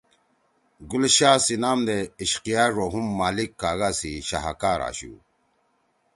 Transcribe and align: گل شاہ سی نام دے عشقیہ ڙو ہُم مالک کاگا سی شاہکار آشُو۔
گل 0.89 1.03
شاہ 1.15 1.37
سی 1.45 1.55
نام 1.63 1.79
دے 1.87 1.97
عشقیہ 2.21 2.63
ڙو 2.75 2.85
ہُم 2.93 3.05
مالک 3.19 3.49
کاگا 3.61 3.89
سی 3.99 4.11
شاہکار 4.27 4.79
آشُو۔ 4.87 5.13